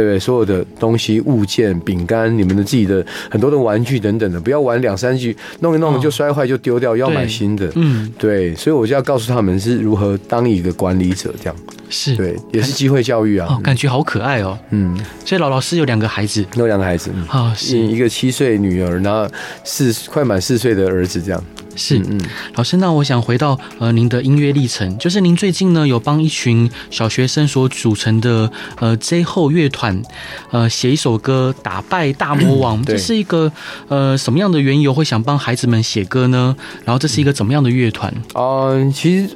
[0.00, 0.18] 对不对？
[0.18, 7.70] 所有的东西、物件、饼干，你们的自己的很多的玩具等等的，不要玩两三句，弄一弄就摔坏就丢掉，要买新的。
[7.74, 11.56] 嗯，对，所以我就要告诉他们是如何当一个管理者这样。
[11.90, 13.46] 是对，也是机会教育啊。
[13.50, 14.58] 哦，感觉好可爱哦。
[14.70, 17.10] 嗯，所以老老师有两个孩子，有两个孩子。
[17.26, 19.30] 好，是一个七岁女儿，然后
[19.64, 21.44] 四快满四岁的儿子，这样。
[21.76, 22.20] 是，嗯，
[22.54, 30.02] 老师，那我想回到呃您的音乐历程，就是您最近呢有帮一群小学生所组成的呃 J 后乐团，
[30.50, 33.50] 呃写一首歌《打败大魔王》，这是一个
[33.88, 36.56] 呃什么样的缘由会想帮孩子们写歌呢？
[36.84, 38.12] 然后这是一个怎么样的乐团？
[38.34, 39.30] 嗯，其实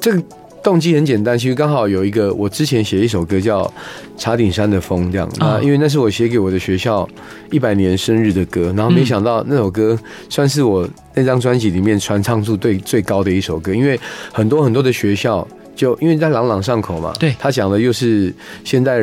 [0.00, 0.22] 这个。
[0.62, 3.62] 动机很简单，其实刚好有一个，我之前写一首歌叫
[4.16, 5.58] 《茶顶山的风》这样，啊。
[5.62, 7.08] 因为那是我写给我的学校
[7.50, 13.98] 一百年生日的歌，然后没想到那首歌算是我那张专辑里面传唱度最最高的一首歌，因为
[14.32, 15.46] 很多很多的学校
[15.80, 18.30] 就因为在朗朗上口嘛，对，他讲的又是
[18.62, 19.00] 现代。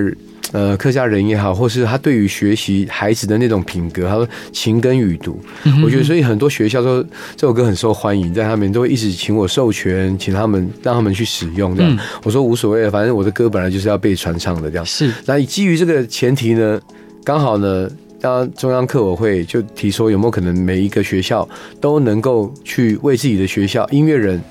[0.53, 5.37] 呃，客家人也好，或是他对于学习孩子的那种品格，他说情根语读，
[5.83, 7.03] 我觉得所以很多学校说
[7.35, 11.99] 这首歌很受欢迎，在他们都会一直请我授权，请他们让他们去使用这样。
[12.23, 14.85] 我说无所谓，反正我的歌本来就是要被传唱的这样。
[14.85, 16.79] 是，那基于这个前提呢，
[17.25, 17.89] 刚好呢，
[18.21, 21.45] 当中央课委会就提出有没有可能每一个学校
[21.81, 24.41] 都能够去为自己的学校音乐人。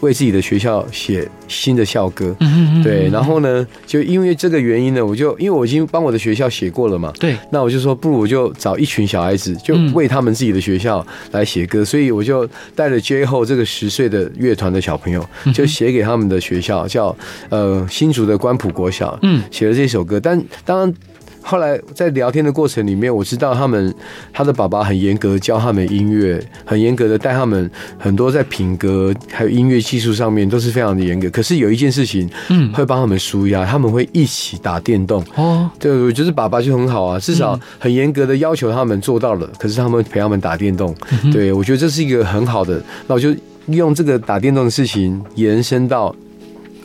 [0.00, 2.34] 为自己的学校写新的校歌，
[2.82, 17.16] 对，然后呢，就因为这个原因呢，我就因为我已经帮我的学校写过了嘛，对，那我就说不如我就找一群小孩子，就为他们自己的学校来写歌，所以我就带着 J 后这个十岁的乐团的小朋友，就写给他们的学校，叫
[17.48, 20.94] 呃新竹的关埔国小，嗯，写了这首歌，但当然。
[21.48, 23.94] 后来在聊天的过程里面，我知道他们
[24.32, 31.30] 他的爸爸很严格教他们音乐，很严格的带他们很多在品格还有音乐技术上面都是非常的严格。
[31.30, 35.24] 可是有一件事情，嗯，会帮他们舒压，他们会一起打电动。
[35.36, 40.92] 哦，对，我觉得爸爸就很好啊，至少很严格的要求他们做到了，可是他们陪他们打电动。
[41.32, 42.82] 对，我觉得这是一个很好的。
[43.06, 43.32] 那我就
[43.68, 46.12] 用这个打电动的事情延伸到。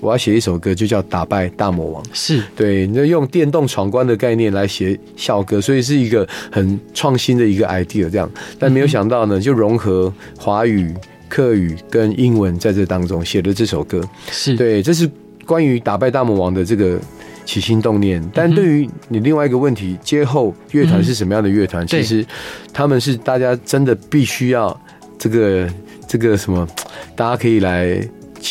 [0.02, 2.04] 我要写一首歌，就叫《打败大魔王》。
[2.12, 8.10] 是对，你就用电动闯关的概念来写校歌，所以是一个很创新的一个 idea。
[8.10, 10.92] 这样，但没有想到呢，就融合华语、
[11.30, 14.02] 客语跟英文在这当中写的这首歌。
[14.32, 15.08] 是对，这是
[15.46, 17.00] 关于打败大魔王的这个
[17.46, 18.22] 起心动念。
[18.34, 21.86] 但对于你另外一个问题，街后乐团是什么样的乐团？
[21.86, 22.26] 其实
[22.74, 24.76] 他们是大家真的必须要
[25.20, 25.70] 这个
[26.08, 26.68] 这个什么，
[27.16, 28.02] 大家可以来。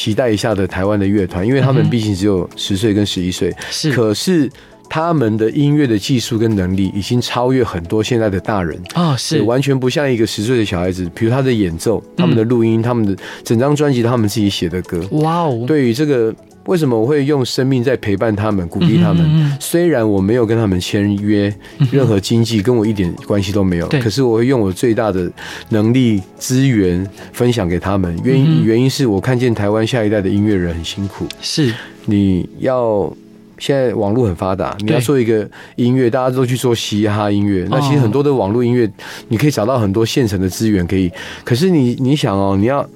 [0.00, 4.50] 期待一下的台湾的乐团，因为他们毕竟只有十岁跟十一岁，是，可是
[4.88, 11.06] 他们的音乐的技术跟能力已经超越很多现在的大人啊，是完全不像一个十岁的小孩子。
[11.14, 15.64] 比如他的演奏、他们的录音、他们的整张专辑，他们自己写的歌，哇哦！
[15.66, 16.34] 对于这个。
[16.66, 19.56] 为什么我会用生命在陪伴他们，鼓励他们？
[19.58, 21.52] 虽然我没有跟他们签约，
[21.90, 25.30] 任何经济跟我一点关系都没有，可是我会用我最大的
[25.70, 28.16] 能力资源分享给他们。
[28.22, 31.26] 原因原因是我看见台湾下一代的音乐人很辛苦。
[31.40, 31.72] 是，
[32.04, 33.10] 你要
[33.58, 37.66] 现在网络很发达，你要做一个音乐，大家都去做嘻哈音乐。
[37.70, 38.88] 那其实很多的网络音乐，
[39.28, 41.10] 你可以找到很多现成的资源可以。
[41.42, 42.86] 可是你你想哦，你要。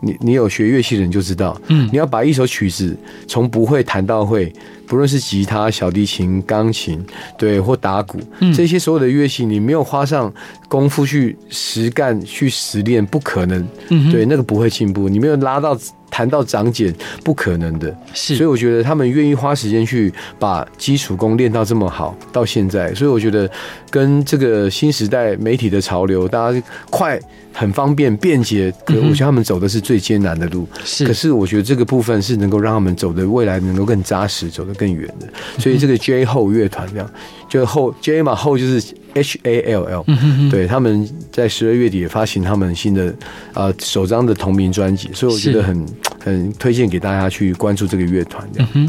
[0.00, 4.52] 你你有学乐器的人就知道，嗯，你要把一首曲子从不会弹到会，
[4.86, 7.04] 不论是吉他、小提琴、钢琴，
[7.36, 8.18] 对，或打鼓，
[8.54, 10.32] 这些所有的乐器，你没有花上
[10.68, 15.08] 功夫去实干、去实练，不可能，嗯，对，那个不会进步。
[15.08, 15.78] 你没有拉到。
[16.18, 17.96] 弹到长茧不可能的。
[18.12, 23.48] 是，所以我觉得他们愿意花时间去把基础功练到这么好，到现在，所以我觉得
[23.88, 27.20] 跟这个新时代媒体的潮流，大家快。
[27.50, 30.64] 很方便便捷，可我觉得他们走的是最艰难的路。
[30.84, 35.26] 是，可是我觉得这个部分是能够让他们走的未来能够更扎实，走得更远的。
[35.58, 37.10] 所以这个 J Hole 乐团这样，
[37.48, 40.04] 就后 J 嘛后就是 H A L L，
[40.52, 43.12] 对，他们在十二月底也发行他们新的
[43.54, 45.84] 啊首张的同名专辑，所以我觉得很
[46.28, 48.46] 很推荐给大家去关注这个乐团。
[48.52, 48.88] 这样，嗯，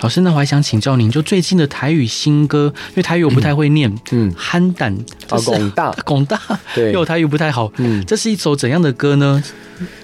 [0.00, 4.94] 老师，那我还想请教您，就最近的台语新歌，因为台语我不太会念，嗯，憨胆
[5.28, 5.90] 啊，广大。
[6.04, 6.38] 广大，
[6.74, 8.04] 对，因为我台语不太好，嗯。
[8.06, 9.42] 这是一首怎样的歌呢？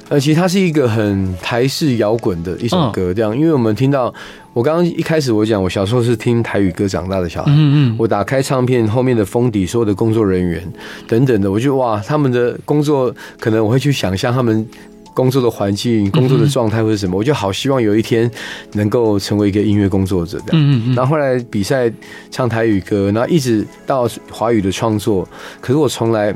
[0.08, 4.12] 呃，其实它是一个很台式摇滚的一首歌，这样，因为我们听到，
[4.52, 10.60] 我刚刚一开始我讲，我小时候是听台语歌长大的小孩，嗯嗯，我打开唱片后面的封底，所有的工作人员
[11.06, 14.66] 等等的，我就哇，他们的工作可能我会去想象他们
[15.14, 18.30] 工作的环境、工作的状态或者什么，我就好希望有一天
[18.72, 21.92] 能够成为一个音乐工作者这样，嗯嗯，然后后来比赛
[22.30, 25.28] 唱台语歌，然后一直到华语的创作，
[25.60, 26.34] 可是我从来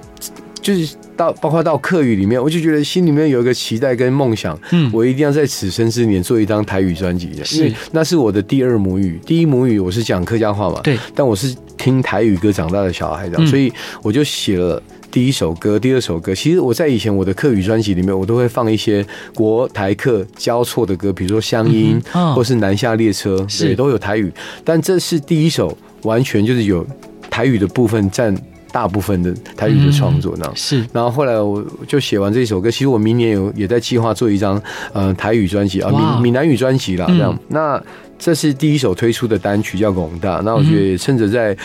[0.61, 0.97] 就是。
[1.17, 16.35] 到包括到客语里面，我就觉得心里面有一个期待跟梦想，嗯，我一定要在此生之年做一张台语专辑的，是，因为那是我的第二母语，第一母语我是讲客家话嘛，对，但我是听台语歌长大的小孩，这样，所以我就写了第一首歌，第二首歌。
[16.35, 22.01] 其实我在以前我的客语专辑里面，我都会放一些国台客交错的歌，比如说乡音，
[22.35, 24.33] 或是南下列车，也，都有台语。
[24.65, 26.85] 但这是第一首完全就是有
[27.31, 28.37] 台语的部分占。
[28.75, 34.61] 大部分的台语的创作呢，是，然后后来我就写完这首歌，其实我明年有也在计划做一张
[34.93, 37.39] 呃台语专辑啊，闽闽南语专辑啦，这样。
[37.47, 37.81] 那
[38.19, 41.57] 这是第一首推出的单曲叫《广大》，那我觉得趁着在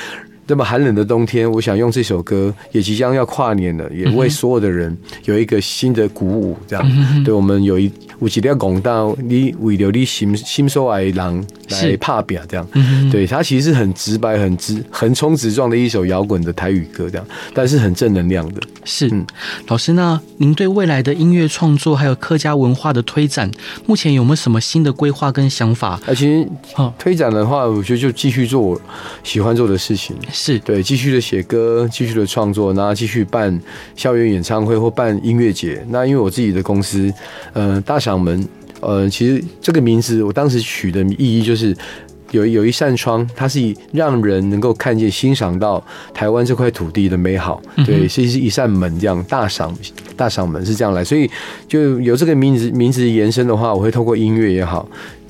[0.46, 4.96] 这么寒冷的冬天，我想用这首歌，也即将要跨年了，也为所有的人
[5.26, 7.24] 有一个新的鼓舞，这样。
[7.26, 7.92] 对我们有一。
[8.20, 18.62] 我记得要讲到你为了你心心所爱的人来怕表这样，嗯、对，它其实是很直白、很直、横冲直撞的一首摇滚的台语歌，这样，但是很正能量的。
[18.84, 19.26] 是，嗯、
[19.68, 23.50] 老师，那您对未来的音乐创作还有客家文化的推展，
[23.86, 25.98] 目前有没有什么新的规划跟想法？
[26.06, 26.46] 而且
[26.98, 28.82] 推展的话，我觉得就继续做我
[29.24, 33.58] 喜欢做的事情，是对，继续的写歌，继续的创作，然后继续办
[33.96, 35.82] 校园演唱会或办音乐节。
[35.90, 37.14] 那因为我自己的公司，
[37.54, 38.09] 呃，大小。
[38.10, 38.44] 掌门，
[38.82, 41.76] 呃，其实这个名字我当时取的意义就是
[42.32, 47.62] 有有一扇窗，它是以让人能够看见、欣赏到台湾这块土地的美好。
[47.86, 49.78] 对，是一扇门这样，大赏
[50.18, 51.30] 大赏门是这样来，所以
[51.68, 54.90] 就有这个名字名字延伸的话，我会透过音乐也好。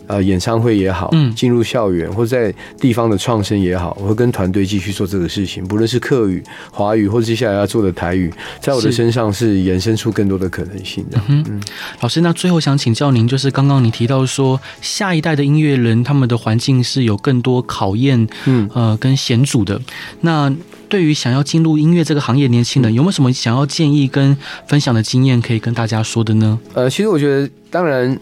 [0.10, 5.64] 呃，演唱会也好，嗯，进入校园或在地方的创生也好，我会跟团队继续做这个事情。
[5.64, 11.22] 不论是客语、华语，或者接下来要做的台语，在我的身上是延伸出更多的可能性的。
[11.28, 11.62] 嗯，嗯，
[12.02, 19.80] 老师，那最后想请教您，就是刚刚你提到说，下一代的音乐人他们的环境是有更多考验，嗯，呃，跟险阻的。
[20.22, 20.52] 那
[20.90, 24.36] 对于想要进入音乐这个行业年轻人，有没有什么想要建议跟
[24.68, 26.60] 分享的经验可以跟大家说的呢？
[26.74, 28.20] 呃，其实我觉得，当然。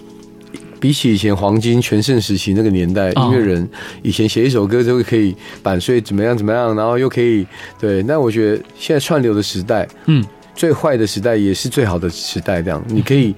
[0.80, 3.68] 比起以前黄金全盛时期那个年代，音乐人
[4.02, 7.46] 以前写一首歌就可以版税怎么样怎么样，然后又可以
[7.80, 8.04] 对。
[8.04, 10.24] 那我觉得现在串流的时代，嗯，
[10.56, 12.62] 最坏的时代也是最好的时代。
[12.62, 13.34] 这样你可以，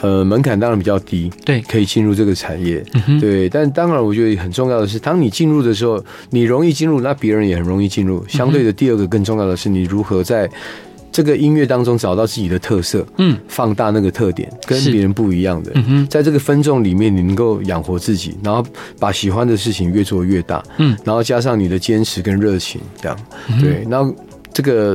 [0.00, 2.84] 呃，门槛当然比较低，对，可以进入这个产业，
[3.20, 3.48] 对。
[3.48, 8.24] 但当然，我觉得很重要的是，当你进入的时候，你容易进入，那别人也很容易进入。
[8.28, 10.48] 相对的，第二个更重要的是，你如何在。
[11.16, 18.62] 这个音乐当中找到自己的特色，嗯，放大那个特点，跟别人不一样的，嗯，在这个分众里面，你能够养活自己，然后
[19.00, 23.18] 把喜欢的事情越做越大，嗯，然后加上你的坚持跟热情，这样，
[23.58, 24.14] 对，然后
[24.52, 24.94] 这个。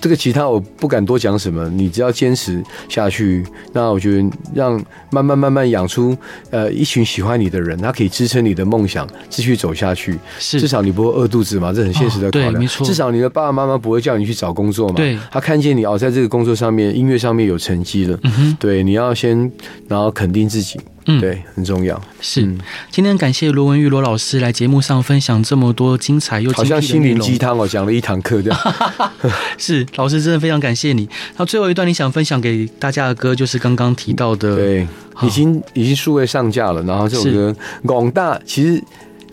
[0.00, 6.16] 这个其他我不敢多讲什么，你只要坚持下去，那我觉得让慢慢慢慢养出
[6.50, 10.18] 呃一群喜欢你的人，他可以支撑你的梦想继续走下去。
[10.38, 12.50] 是，至少你不会饿肚子嘛，这很现实的考量。
[12.50, 12.86] 哦、对，没错。
[12.86, 14.94] 至少你的爸爸妈妈不会叫你去找工作嘛。
[14.94, 15.18] 对。
[15.30, 18.18] 他看见你哦，在这个工作上面，音乐上面有成绩了。
[18.22, 18.56] 嗯哼。
[18.58, 19.50] 对，你要先
[19.86, 20.80] 然后肯定自己。
[21.18, 22.00] 嗯，对，很重要。
[22.20, 22.42] 是，
[22.90, 28.60] 今天感谢罗文玉罗老师来节目上分享这么多精彩又好像心灵鸡汤哦，讲了一堂课这样。
[29.58, 31.08] 是，老师真的非常感谢你。
[31.36, 34.86] 那最后一段你想分享给大家的歌，就是刚刚提到的，对，
[35.22, 36.82] 已经已经数位上架了。
[36.84, 37.54] 然后这首歌
[37.84, 38.82] 广大，其实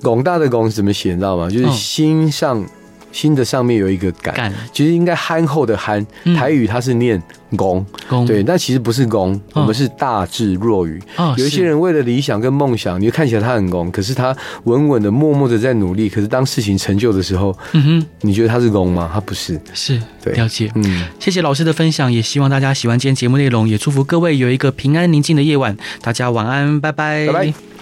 [0.01, 1.49] 广大的广怎么写，你知道吗？
[1.49, 2.65] 就是心上
[3.11, 6.05] 心的上面有一个感，其实应该憨厚的憨，
[6.35, 7.21] 台语它是念
[7.55, 7.85] 公，
[8.25, 11.01] 对，但其实不是公，我们是大智若愚。
[11.37, 14.35] 有一些人为了理想跟梦想，你就看起来他很公，可是他
[14.65, 16.09] 稳稳的、默默的在努力。
[16.09, 19.09] 可是当事情成就的时候，嗯哼，你觉得他是公吗？
[19.13, 20.71] 他不是，是对，了解。
[20.75, 25.75] 嗯，谢谢老师的分享，也希望大家喜欢今天节目内容，也祝福各位有一个平安宁静的夜晚。
[26.01, 27.76] 大家晚安，拜拜，拜拜。